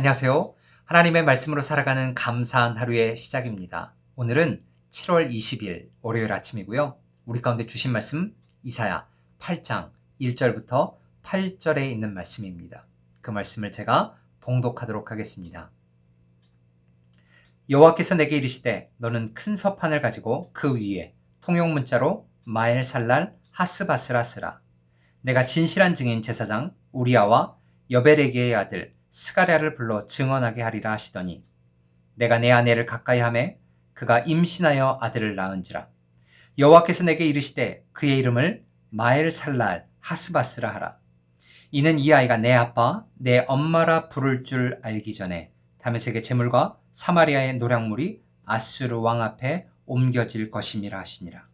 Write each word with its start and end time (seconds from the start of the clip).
안녕하세요. 0.00 0.54
하나님의 0.86 1.24
말씀으로 1.24 1.60
살아가는 1.60 2.14
감사한 2.14 2.78
하루의 2.78 3.18
시작입니다. 3.18 3.92
오늘은 4.16 4.64
7월 4.90 5.30
20일 5.30 5.90
월요일 6.00 6.32
아침이고요. 6.32 6.96
우리 7.26 7.42
가운데 7.42 7.66
주신 7.66 7.92
말씀 7.92 8.34
이사야 8.62 9.06
8장 9.40 9.90
1절부터 10.18 10.94
8절에 11.22 11.90
있는 11.90 12.14
말씀입니다. 12.14 12.86
그 13.20 13.30
말씀을 13.30 13.72
제가 13.72 14.16
봉독하도록 14.40 15.10
하겠습니다. 15.10 15.70
여호와께서 17.68 18.14
내게 18.14 18.38
이르시되 18.38 18.90
너는 18.96 19.34
큰 19.34 19.54
서판을 19.54 20.00
가지고 20.00 20.50
그 20.54 20.76
위에 20.76 21.14
통용 21.42 21.74
문자로 21.74 22.26
마엘 22.44 22.84
살랄 22.84 23.36
하스바스라 23.50 24.22
쓰라. 24.22 24.62
내가 25.20 25.42
진실한 25.42 25.94
증인 25.94 26.22
제사장 26.22 26.74
우리아와 26.90 27.54
여베레게의 27.90 28.54
아들 28.54 28.98
스가랴를 29.10 29.74
불러 29.74 30.06
증언하게 30.06 30.62
하리라 30.62 30.92
하시더니 30.92 31.44
내가 32.14 32.38
내 32.38 32.50
아내를 32.50 32.86
가까이 32.86 33.20
하매 33.20 33.58
그가 33.92 34.20
임신하여 34.20 34.98
아들을 35.00 35.34
낳은지라. 35.36 35.88
여호와께서 36.58 37.04
내게 37.04 37.26
이르시되 37.26 37.84
그의 37.92 38.18
이름을 38.18 38.64
마엘 38.90 39.30
살랄 39.30 39.86
하스바스라 40.00 40.74
하라. 40.74 40.98
이는 41.70 41.98
이 41.98 42.12
아이가 42.12 42.36
내 42.36 42.52
아빠 42.52 43.04
내 43.14 43.44
엄마라 43.46 44.08
부를 44.08 44.42
줄 44.44 44.78
알기 44.82 45.14
전에 45.14 45.52
다메섹의 45.78 46.22
재물과 46.22 46.78
사마리아의 46.92 47.58
노량물이 47.58 48.22
아수르 48.44 48.96
왕 48.96 49.22
앞에 49.22 49.68
옮겨질 49.86 50.50
것임이라 50.50 50.98
하시니라. 50.98 51.46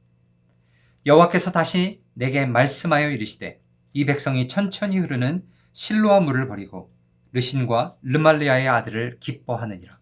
여호와께서 1.04 1.52
다시 1.52 2.02
내게 2.14 2.46
말씀하여 2.46 3.10
이르시되 3.10 3.60
이 3.92 4.04
백성이 4.06 4.48
천천히 4.48 4.98
흐르는 4.98 5.44
실로와 5.72 6.20
물을 6.20 6.48
버리고 6.48 6.95
르신과 7.32 7.96
르말리아의 8.02 8.68
아들을 8.68 9.18
기뻐하느니라. 9.20 9.98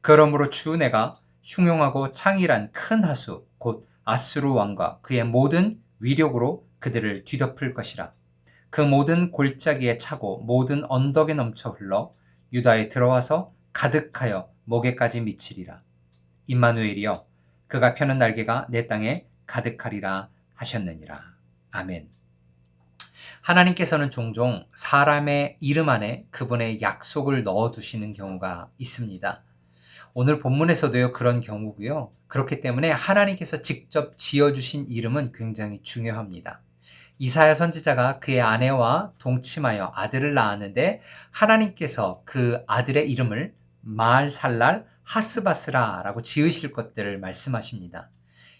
그러므로 0.00 0.50
주 0.50 0.76
내가 0.76 1.18
흉용하고 1.42 2.12
창일한 2.12 2.70
큰 2.72 3.04
하수 3.04 3.46
곧 3.58 3.88
아스루 4.04 4.54
왕과 4.54 5.00
그의 5.02 5.24
모든 5.24 5.80
위력으로 6.00 6.66
그들을 6.78 7.24
뒤덮을 7.24 7.74
것이라. 7.74 8.12
그 8.70 8.80
모든 8.80 9.30
골짜기에 9.30 9.98
차고 9.98 10.42
모든 10.44 10.84
언덕에 10.88 11.34
넘쳐 11.34 11.70
흘러 11.70 12.14
유다에 12.52 12.88
들어와서 12.88 13.52
가득하여 13.72 14.50
목에까지 14.64 15.20
미치리라. 15.20 15.82
임마누엘이여 16.46 17.26
그가 17.66 17.94
펴는 17.94 18.18
날개가 18.18 18.66
내 18.70 18.86
땅에 18.86 19.26
가득하리라 19.46 20.28
하셨느니라. 20.54 21.22
아멘. 21.70 22.19
하나님께서는 23.42 24.10
종종 24.10 24.66
사람의 24.74 25.56
이름 25.60 25.88
안에 25.88 26.26
그분의 26.30 26.80
약속을 26.82 27.44
넣어 27.44 27.70
두시는 27.70 28.12
경우가 28.12 28.70
있습니다. 28.78 29.42
오늘 30.14 30.40
본문에서도요, 30.40 31.12
그런 31.12 31.40
경우고요. 31.40 32.10
그렇기 32.26 32.60
때문에 32.60 32.90
하나님께서 32.90 33.62
직접 33.62 34.16
지어주신 34.18 34.86
이름은 34.88 35.32
굉장히 35.32 35.80
중요합니다. 35.82 36.62
이사야 37.18 37.54
선지자가 37.54 38.18
그의 38.18 38.40
아내와 38.40 39.12
동침하여 39.18 39.92
아들을 39.94 40.32
낳았는데 40.32 41.02
하나님께서 41.30 42.22
그 42.24 42.62
아들의 42.66 43.10
이름을 43.10 43.52
마알살랄 43.82 44.86
하스바스라라고 45.02 46.22
지으실 46.22 46.72
것들을 46.72 47.18
말씀하십니다. 47.18 48.08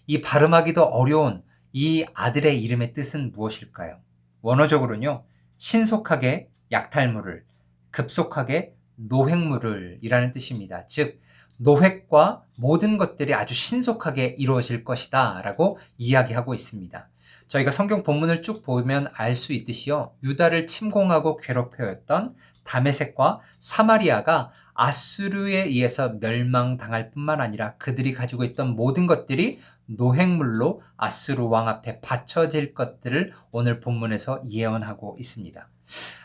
이 0.06 0.20
발음하기도 0.20 0.82
어려운 0.82 1.42
이 1.72 2.04
아들의 2.12 2.62
이름의 2.62 2.92
뜻은 2.92 3.32
무엇일까요? 3.32 4.00
원어적으로는요, 4.42 5.24
신속하게 5.58 6.48
약탈물을, 6.72 7.44
급속하게 7.90 8.74
노획물을 8.96 9.98
이라는 10.02 10.32
뜻입니다. 10.32 10.86
즉, 10.86 11.20
노획과 11.56 12.42
모든 12.56 12.96
것들이 12.96 13.34
아주 13.34 13.54
신속하게 13.54 14.36
이루어질 14.38 14.82
것이다 14.84 15.42
라고 15.42 15.78
이야기하고 15.98 16.54
있습니다. 16.54 17.08
저희가 17.48 17.70
성경 17.70 18.02
본문을 18.02 18.42
쭉 18.42 18.62
보면 18.62 19.08
알 19.12 19.34
수 19.34 19.52
있듯이요, 19.52 20.14
유다를 20.22 20.66
침공하고 20.66 21.36
괴롭혀왔던 21.36 22.34
다메섹과 22.64 23.40
사마리아가 23.58 24.52
아수르에 24.80 25.64
의해서 25.64 26.14
멸망당할 26.20 27.10
뿐만 27.10 27.42
아니라 27.42 27.74
그들이 27.74 28.14
가지고 28.14 28.44
있던 28.44 28.76
모든 28.76 29.06
것들이 29.06 29.58
노획물로 29.84 30.80
아스루 30.96 31.48
왕 31.50 31.68
앞에 31.68 32.00
바쳐질 32.00 32.72
것들을 32.72 33.34
오늘 33.50 33.80
본문에서 33.80 34.42
예언하고 34.48 35.18
있습니다. 35.20 35.68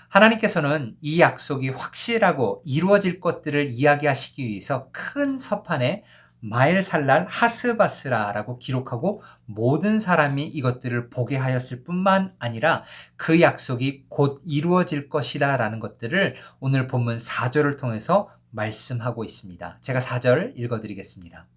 하나님께서는 0.07 0.95
이 1.01 1.19
약속이 1.19 1.67
확실하고 1.71 2.61
이루어질 2.63 3.19
것들을 3.19 3.71
이야기하시기 3.71 4.47
위해서 4.47 4.87
큰 4.93 5.37
서판에 5.37 6.05
마엘살랄 6.39 7.25
하스바스라라고 7.27 8.59
기록하고 8.59 9.23
모든 9.45 9.99
사람이 9.99 10.45
이것들을 10.45 11.09
보게 11.09 11.37
하였을 11.37 11.83
뿐만 11.83 12.33
아니라 12.37 12.83
그 13.15 13.41
약속이 13.41 14.05
곧 14.09 14.41
이루어질 14.45 15.09
것이다라는 15.09 15.79
것들을 15.79 16.35
오늘 16.59 16.87
본문 16.87 17.17
4절을 17.17 17.79
통해서 17.79 18.29
말씀하고 18.55 19.23
있습니다. 19.23 19.79
제가 19.81 19.99
4절 19.99 20.57
읽어드리겠습니다. 20.57 21.47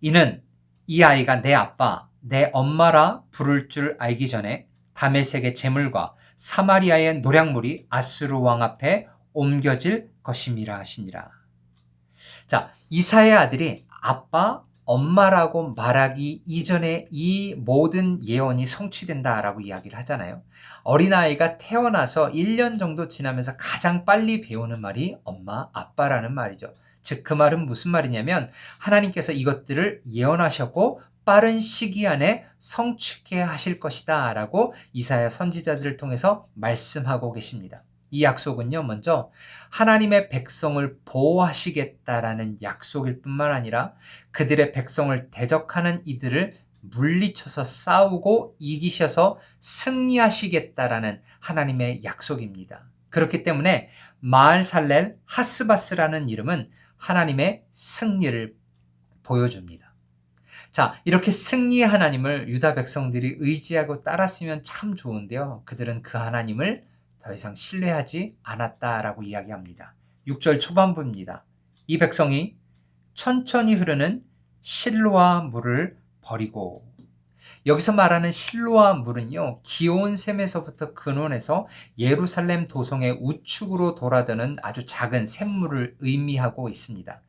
이는 0.00 0.42
이 0.86 1.02
아이가 1.02 1.42
내 1.42 1.54
아빠, 1.54 2.08
내 2.20 2.50
엄마라 2.52 3.22
부를 3.30 3.68
줄 3.68 3.96
알기 3.98 4.28
전에 4.28 4.68
다메섹의 4.94 5.54
재물과 5.54 6.14
사마리아의 6.36 7.20
노량물이 7.20 7.86
아스루 7.88 8.40
왕 8.40 8.62
앞에 8.62 9.08
옮겨질 9.32 10.10
것임이라 10.22 10.78
하시니라. 10.78 11.30
자, 12.46 12.72
이사의 12.90 13.32
아들이 13.32 13.86
아빠, 14.00 14.64
엄마라고 14.84 15.74
말하기 15.74 16.42
이전에 16.46 17.06
이 17.10 17.54
모든 17.56 18.22
예언이 18.24 18.66
성취된다라고 18.66 19.60
이야기를 19.60 19.98
하잖아요. 20.00 20.42
어린아이가 20.82 21.58
태어나서 21.58 22.32
1년 22.32 22.78
정도 22.78 23.08
지나면서 23.08 23.56
가장 23.56 24.04
빨리 24.04 24.40
배우는 24.40 24.80
말이 24.80 25.16
엄마, 25.24 25.68
아빠라는 25.72 26.32
말이죠. 26.32 26.74
즉, 27.02 27.24
그 27.24 27.34
말은 27.34 27.66
무슨 27.66 27.90
말이냐면 27.90 28.50
하나님께서 28.78 29.32
이것들을 29.32 30.02
예언하셨고 30.06 31.00
빠른 31.24 31.60
시기 31.60 32.06
안에 32.06 32.46
성취케 32.58 33.40
하실 33.40 33.78
것이다 33.78 34.32
라고 34.32 34.74
이사야 34.92 35.28
선지자들을 35.28 35.96
통해서 35.96 36.46
말씀하고 36.54 37.32
계십니다. 37.32 37.82
이 38.12 38.22
약속은요, 38.22 38.82
먼저 38.82 39.30
하나님의 39.70 40.28
백성을 40.28 40.98
보호하시겠다라는 41.06 42.58
약속일 42.60 43.22
뿐만 43.22 43.52
아니라 43.52 43.94
그들의 44.32 44.72
백성을 44.72 45.30
대적하는 45.30 46.02
이들을 46.04 46.52
물리쳐서 46.82 47.64
싸우고 47.64 48.56
이기셔서 48.58 49.40
승리하시겠다라는 49.60 51.22
하나님의 51.40 52.04
약속입니다. 52.04 52.84
그렇기 53.08 53.44
때문에 53.44 53.88
마알살렐 54.20 55.14
하스바스라는 55.24 56.28
이름은 56.28 56.70
하나님의 56.98 57.64
승리를 57.72 58.54
보여줍니다. 59.22 59.90
자, 60.70 61.00
이렇게 61.04 61.30
승리의 61.30 61.86
하나님을 61.86 62.50
유다 62.50 62.74
백성들이 62.74 63.36
의지하고 63.38 64.02
따랐으면 64.02 64.62
참 64.64 64.96
좋은데요. 64.96 65.62
그들은 65.64 66.02
그 66.02 66.18
하나님을 66.18 66.91
더 67.22 67.32
이상 67.32 67.54
신뢰하지 67.54 68.36
않았다라고 68.42 69.22
이야기합니다. 69.22 69.94
6절 70.26 70.60
초반부입니다. 70.60 71.44
이 71.86 71.98
백성이 71.98 72.56
천천히 73.14 73.74
흐르는 73.74 74.24
실로와 74.60 75.42
물을 75.42 75.98
버리고 76.20 76.92
여기서 77.66 77.92
말하는 77.92 78.30
실로와 78.30 78.94
물은요, 78.94 79.60
기온 79.62 80.16
샘에서부터 80.16 80.94
근원에서 80.94 81.68
예루살렘 81.98 82.66
도성의 82.66 83.18
우측으로 83.20 83.94
돌아드는 83.94 84.56
아주 84.62 84.86
작은 84.86 85.26
샘물을 85.26 85.96
의미하고 86.00 86.68
있습니다. 86.68 87.20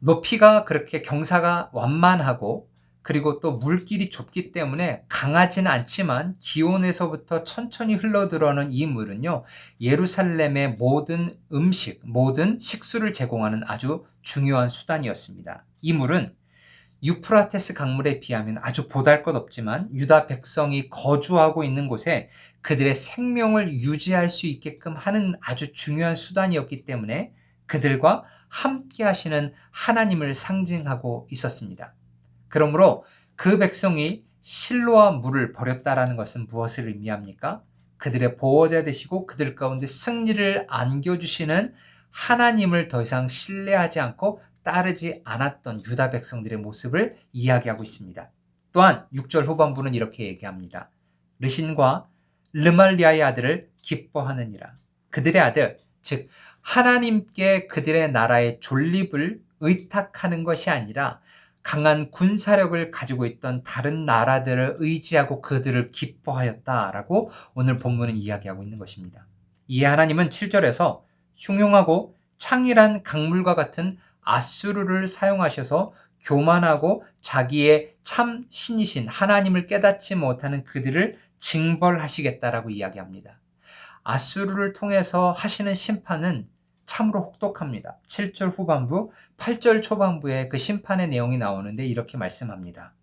높이가 0.00 0.64
그렇게 0.64 1.02
경사가 1.02 1.70
완만하고 1.72 2.68
그리고 3.04 3.38
또 3.38 3.58
물길이 3.58 4.08
좁기 4.08 4.50
때문에 4.50 5.04
강하지는 5.10 5.70
않지만 5.70 6.36
기온에서부터 6.40 7.44
천천히 7.44 7.96
흘러들어오는 7.96 8.72
이 8.72 8.86
물은요, 8.86 9.44
예루살렘의 9.78 10.76
모든 10.76 11.36
음식, 11.52 12.00
모든 12.02 12.58
식수를 12.58 13.12
제공하는 13.12 13.60
아주 13.66 14.06
중요한 14.22 14.70
수단이었습니다. 14.70 15.66
이 15.82 15.92
물은 15.92 16.34
유프라테스 17.02 17.74
강물에 17.74 18.20
비하면 18.20 18.56
아주 18.62 18.88
보잘 18.88 19.22
것 19.22 19.36
없지만 19.36 19.90
유다 19.92 20.26
백성이 20.26 20.88
거주하고 20.88 21.62
있는 21.62 21.88
곳에 21.88 22.30
그들의 22.62 22.94
생명을 22.94 23.80
유지할 23.80 24.30
수 24.30 24.46
있게끔 24.46 24.96
하는 24.96 25.34
아주 25.42 25.74
중요한 25.74 26.14
수단이었기 26.14 26.86
때문에 26.86 27.34
그들과 27.66 28.24
함께 28.48 29.04
하시는 29.04 29.52
하나님을 29.72 30.34
상징하고 30.34 31.28
있었습니다. 31.30 31.92
그러므로 32.54 33.04
그 33.34 33.58
백성이 33.58 34.22
실로와 34.42 35.10
물을 35.10 35.52
버렸다라는 35.52 36.14
것은 36.14 36.46
무엇을 36.46 36.86
의미합니까? 36.86 37.64
그들의 37.96 38.36
보호자 38.36 38.84
되시고 38.84 39.26
그들 39.26 39.56
가운데 39.56 39.88
승리를 39.88 40.64
안겨주시는 40.68 41.74
하나님을 42.12 42.86
더 42.86 43.02
이상 43.02 43.26
신뢰하지 43.26 43.98
않고 43.98 44.40
따르지 44.62 45.20
않았던 45.24 45.82
유다 45.84 46.12
백성들의 46.12 46.58
모습을 46.58 47.16
이야기하고 47.32 47.82
있습니다. 47.82 48.30
또한 48.72 49.04
6절 49.12 49.46
후반부는 49.46 49.92
이렇게 49.92 50.24
얘기합니다. 50.24 50.90
르신과 51.40 52.06
르말리아의 52.52 53.20
아들을 53.24 53.68
기뻐하느니라. 53.82 54.74
그들의 55.10 55.42
아들, 55.42 55.80
즉 56.02 56.28
하나님께 56.60 57.66
그들의 57.66 58.12
나라의 58.12 58.60
존립을 58.60 59.42
의탁하는 59.58 60.44
것이 60.44 60.70
아니라 60.70 61.20
강한 61.64 62.10
군사력을 62.10 62.90
가지고 62.90 63.24
있던 63.26 63.64
다른 63.64 64.04
나라들을 64.04 64.76
의지하고 64.78 65.40
그들을 65.40 65.90
기뻐하였다라고 65.90 67.30
오늘 67.54 67.78
본문은 67.78 68.16
이야기하고 68.16 68.62
있는 68.62 68.78
것입니다. 68.78 69.26
이에 69.66 69.86
하나님은 69.86 70.28
7절에서 70.28 71.00
흉용하고 71.36 72.14
창이란 72.36 73.02
강물과 73.02 73.54
같은 73.54 73.98
아수르를 74.20 75.08
사용하셔서 75.08 75.94
교만하고 76.20 77.04
자기의 77.22 77.94
참 78.02 78.44
신이신 78.50 79.08
하나님을 79.08 79.66
깨닫지 79.66 80.16
못하는 80.16 80.64
그들을 80.64 81.18
징벌하시겠다라고 81.38 82.70
이야기합니다. 82.70 83.40
아수르를 84.02 84.74
통해서 84.74 85.32
하시는 85.32 85.74
심판은 85.74 86.46
참으로 86.86 87.20
혹독합니다. 87.20 87.98
7절 88.06 88.56
후반부, 88.56 89.10
8절 89.36 89.82
초반부에 89.82 90.48
그 90.48 90.58
심판의 90.58 91.08
내용이 91.08 91.38
나오는데 91.38 91.86
이렇게 91.86 92.16
말씀합니다. 92.16 92.94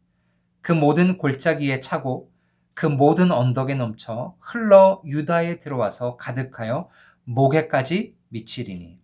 그 0.61 0.71
모든 0.71 1.17
골짜기 1.17 1.71
에 1.71 1.81
차고 1.81 2.31
그 2.73 2.85
모든 2.85 3.31
언덕에 3.31 3.75
넘쳐 3.75 4.35
흘러 4.39 5.01
유다에 5.05 5.59
들어와서 5.59 6.17
가득하여 6.17 6.89
목에까지 7.25 8.15
미치리니 8.29 8.99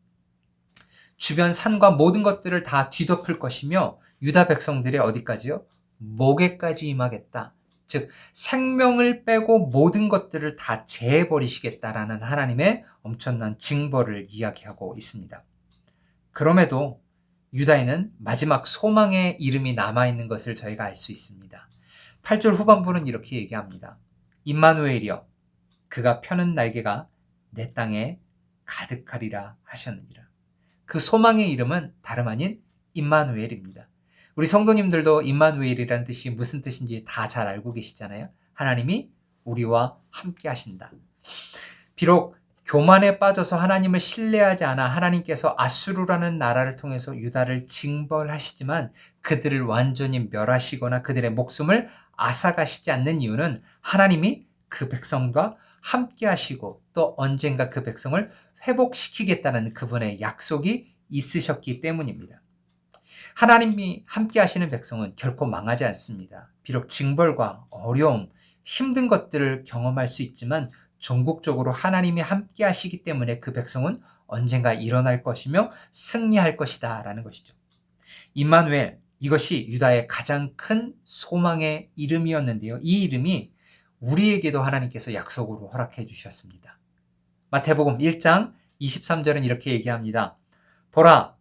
주변 1.17 1.51
산과 1.51 1.91
모든 1.91 2.23
것들을 2.23 2.63
다 2.63 2.89
뒤덮을 2.89 3.39
것이며 3.39 3.97
유다 4.21 4.47
백성들의 4.47 4.99
어디까지요? 4.99 5.65
목에까지 5.97 6.87
임하겠다. 6.87 7.53
즉 7.87 8.09
생명을 8.33 9.23
빼고 9.23 9.67
모든 9.67 10.09
것들을 10.09 10.55
다 10.57 10.85
제해 10.85 11.27
버리시겠다라는 11.29 12.21
하나님의 12.21 12.83
엄청난 13.01 13.57
징벌을 13.57 14.27
이야기하고 14.29 14.95
있습니다. 14.97 15.43
그럼에도 16.31 17.01
유다에는 17.53 18.11
마지막 18.19 18.67
소망의 18.67 19.37
이름이 19.39 19.73
남아 19.73 20.07
있는 20.07 20.27
것을 20.27 20.55
저희가 20.55 20.83
알 20.83 20.95
수 20.95 21.11
있습니다. 21.11 21.69
8절 22.23 22.53
후반부는 22.55 23.07
이렇게 23.07 23.37
얘기합니다. 23.37 23.97
임마누엘이여 24.43 25.25
그가 25.87 26.21
펴는 26.21 26.55
날개가 26.55 27.07
내 27.51 27.73
땅에 27.73 28.19
가득하리라 28.65 29.55
하셨느니라. 29.63 30.27
그 30.85 30.99
소망의 30.99 31.49
이름은 31.51 31.93
다름 32.01 32.27
아닌 32.27 32.61
임마누엘입니다. 32.93 33.87
우리 34.37 34.45
성도님들도 34.45 35.23
임마누엘이라는 35.23 36.05
뜻이 36.05 36.29
무슨 36.29 36.61
뜻인지 36.61 37.03
다 37.07 37.27
잘 37.27 37.47
알고 37.47 37.73
계시잖아요. 37.73 38.29
하나님이 38.53 39.09
우리와 39.43 39.97
함께 40.11 40.47
하신다. 40.47 40.91
비록 41.95 42.35
교만에 42.63 43.17
빠져서 43.17 43.57
하나님을 43.57 43.99
신뢰하지 43.99 44.63
않아 44.63 44.85
하나님께서 44.85 45.55
아수르라는 45.57 46.37
나라를 46.37 46.75
통해서 46.75 47.17
유다를 47.17 47.65
징벌하시지만 47.65 48.91
그들을 49.21 49.63
완전히 49.63 50.29
멸하시거나 50.29 51.01
그들의 51.01 51.31
목숨을 51.31 51.89
앗아가시지 52.15 52.91
않는 52.91 53.21
이유는 53.21 53.63
하나님이 53.81 54.45
그 54.69 54.87
백성과 54.87 55.55
함께 55.81 56.27
하시고 56.27 56.83
또 56.93 57.15
언젠가 57.17 57.71
그 57.71 57.81
백성을 57.81 58.29
회복시키겠다는 58.67 59.73
그분의 59.73 60.21
약속이 60.21 60.93
있으셨기 61.09 61.81
때문입니다. 61.81 62.41
하나님이 63.35 64.03
함께 64.05 64.39
하시는 64.39 64.69
백성은 64.69 65.13
결코 65.15 65.45
망하지 65.45 65.85
않습니다. 65.85 66.51
비록 66.63 66.89
징벌과 66.89 67.65
어려움, 67.69 68.29
힘든 68.63 69.07
것들을 69.07 69.63
경험할 69.65 70.07
수 70.07 70.23
있지만 70.23 70.69
전국적으로 70.99 71.71
하나님이 71.71 72.21
함께 72.21 72.63
하시기 72.63 73.03
때문에 73.03 73.39
그 73.39 73.53
백성은 73.53 74.01
언젠가 74.25 74.73
일어날 74.73 75.23
것이며 75.23 75.71
승리할 75.91 76.57
것이다 76.57 77.01
라는 77.03 77.23
것이죠. 77.23 77.53
임마누엘 78.33 78.99
이것이 79.19 79.67
유다의 79.69 80.07
가장 80.07 80.53
큰 80.55 80.93
소망의 81.03 81.89
이름이었는데요. 81.95 82.79
이 82.81 83.03
이름이 83.03 83.51
우리에게도 83.99 84.61
하나님께서 84.61 85.13
약속으로 85.13 85.69
허락해 85.69 86.05
주셨습니다. 86.05 86.77
마태복음 87.49 87.99
1장 87.99 88.53
23절은 88.81 89.45
이렇게 89.45 89.71
얘기합니다. 89.71 90.37
보라 90.91 91.36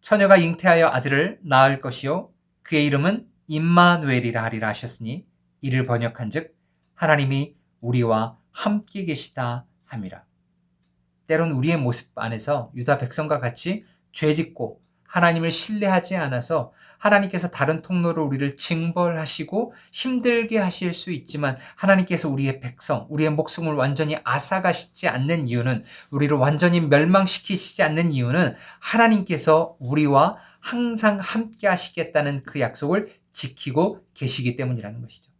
처녀가 0.00 0.36
잉태하여 0.36 0.88
아들을 0.88 1.40
낳을 1.42 1.80
것이요 1.80 2.32
그의 2.62 2.86
이름은 2.86 3.28
임마누엘이라 3.46 4.42
하리라 4.42 4.68
하셨으니 4.68 5.26
이를 5.60 5.86
번역한즉 5.86 6.56
하나님이 6.94 7.56
우리와 7.80 8.38
함께 8.50 9.04
계시다 9.04 9.66
함이라. 9.84 10.24
때론 11.26 11.52
우리의 11.52 11.76
모습 11.76 12.16
안에서 12.18 12.72
유다 12.74 12.98
백성과 12.98 13.40
같이 13.40 13.84
죄짓고 14.12 14.82
하나님을 15.10 15.50
신뢰하지 15.50 16.16
않아서 16.16 16.72
하나님께서 16.98 17.50
다른 17.50 17.82
통로로 17.82 18.24
우리를 18.24 18.56
징벌하시고 18.56 19.72
힘들게 19.90 20.58
하실 20.58 20.92
수 20.92 21.10
있지만 21.12 21.56
하나님께서 21.74 22.28
우리의 22.28 22.60
백성, 22.60 23.06
우리의 23.08 23.30
목숨을 23.30 23.74
완전히 23.74 24.18
앗아가시지 24.22 25.08
않는 25.08 25.48
이유는 25.48 25.84
우리를 26.10 26.36
완전히 26.36 26.80
멸망시키시지 26.80 27.82
않는 27.82 28.12
이유는 28.12 28.54
하나님께서 28.78 29.76
우리와 29.80 30.36
항상 30.60 31.18
함께 31.18 31.66
하시겠다는 31.66 32.42
그 32.44 32.60
약속을 32.60 33.10
지키고 33.32 34.04
계시기 34.12 34.56
때문이라는 34.56 35.00
것이죠. 35.00 35.30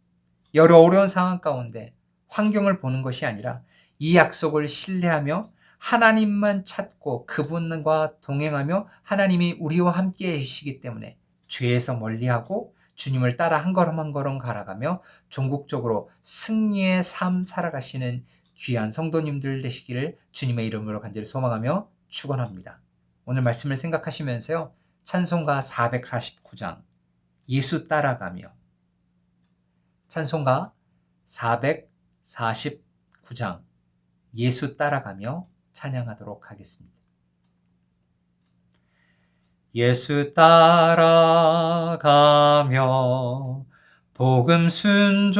여러 0.55 0.79
어려운 0.79 1.07
상황 1.07 1.39
가운데 1.39 1.93
환경을 2.27 2.79
보는 2.79 3.03
것이 3.03 3.25
아니라 3.25 3.61
이 3.99 4.17
약속을 4.17 4.67
신뢰하며 4.67 5.51
하나님만 5.81 6.63
찾고 6.63 7.25
그분과 7.25 8.13
동행하며 8.21 8.87
하나님이 9.01 9.57
우리와 9.59 9.91
함께 9.91 10.37
계시기 10.37 10.79
때문에 10.79 11.17
죄에서 11.47 11.97
멀리하고 11.97 12.75
주님을 12.93 13.35
따라 13.35 13.57
한 13.57 13.73
걸음 13.73 13.99
한 13.99 14.11
걸음 14.11 14.37
갈아가며 14.37 15.01
전국적으로 15.31 16.11
승리의 16.21 17.03
삶 17.03 17.47
살아가시는 17.47 18.23
귀한 18.57 18.91
성도님들 18.91 19.63
되시기를 19.63 20.19
주님의 20.31 20.67
이름으로 20.67 21.01
간절히 21.01 21.25
소망하며 21.25 21.89
축원합니다. 22.09 22.79
오늘 23.25 23.41
말씀을 23.41 23.75
생각하시면서요. 23.75 24.71
찬송가 25.03 25.61
449장 25.61 26.83
예수 27.49 27.87
따라가며 27.87 28.53
찬송가 30.09 30.73
449장 31.25 33.61
예수 34.35 34.77
따라가며 34.77 35.47
찬양하도록 35.73 36.49
하겠습니다. 36.51 36.95
예수 39.73 40.33
따라가며 40.33 40.91
복음 44.13 44.69
순종하면 44.69 45.31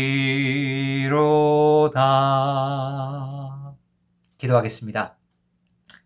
기도하겠습니다. 4.36 5.16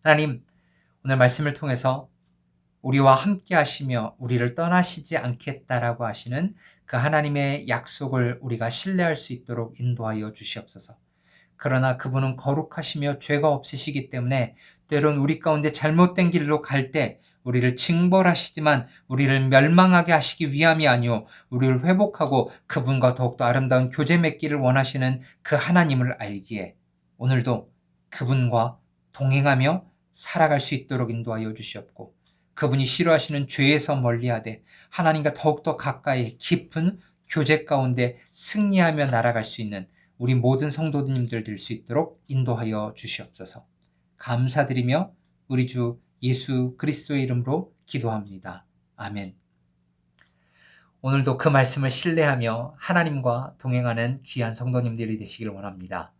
하나님, 0.02 0.44
오늘 1.04 1.16
말씀을 1.16 1.54
통해서 1.54 2.08
우리와 2.80 3.14
함께 3.14 3.56
하시며 3.56 4.14
우리를 4.18 4.54
떠나시지 4.54 5.16
않겠다라고 5.16 6.06
하시는 6.06 6.54
그 6.84 6.96
하나님의 6.96 7.68
약속을 7.68 8.38
우리가 8.40 8.70
신뢰할 8.70 9.16
수 9.16 9.32
있도록 9.32 9.80
인도하여 9.80 10.32
주시옵소서. 10.32 10.94
그러나 11.56 11.96
그분은 11.96 12.36
거룩하시며 12.36 13.18
죄가 13.18 13.48
없으시기 13.48 14.10
때문에 14.10 14.54
때론 14.88 15.18
우리 15.18 15.40
가운데 15.40 15.72
잘못된 15.72 16.30
길로 16.30 16.62
갈 16.62 16.92
때 16.92 17.20
우리를 17.44 17.74
징벌하시지만 17.74 18.86
우리를 19.08 19.48
멸망하게 19.48 20.12
하시기 20.12 20.52
위함이 20.52 20.86
아니오 20.86 21.26
우리를 21.50 21.84
회복하고 21.84 22.52
그분과 22.68 23.16
더욱더 23.16 23.44
아름다운 23.44 23.90
교제 23.90 24.18
맺기를 24.18 24.58
원하시는 24.58 25.22
그 25.42 25.56
하나님을 25.56 26.12
알기에 26.20 26.76
오늘도 27.18 27.72
그분과 28.10 28.78
동행하며 29.12 29.91
살아갈 30.12 30.60
수 30.60 30.74
있도록 30.74 31.10
인도하여 31.10 31.54
주시옵고 31.54 32.14
그분이 32.54 32.84
싫어하시는 32.86 33.48
죄에서 33.48 33.96
멀리하되 33.96 34.62
하나님과 34.90 35.34
더욱더 35.34 35.76
가까이 35.76 36.36
깊은 36.38 37.00
교제 37.28 37.64
가운데 37.64 38.18
승리하며 38.30 39.06
날아갈 39.06 39.44
수 39.44 39.62
있는 39.62 39.88
우리 40.18 40.34
모든 40.34 40.70
성도님들 40.70 41.44
될 41.44 41.58
수 41.58 41.72
있도록 41.72 42.22
인도하여 42.28 42.94
주시옵소서. 42.96 43.66
감사드리며 44.18 45.12
우리 45.48 45.66
주 45.66 45.98
예수 46.22 46.76
그리스도의 46.78 47.22
이름으로 47.24 47.74
기도합니다. 47.86 48.64
아멘. 48.96 49.34
오늘도 51.00 51.38
그 51.38 51.48
말씀을 51.48 51.90
신뢰하며 51.90 52.76
하나님과 52.78 53.56
동행하는 53.58 54.22
귀한 54.24 54.54
성도님들이 54.54 55.18
되시길 55.18 55.48
원합니다. 55.48 56.12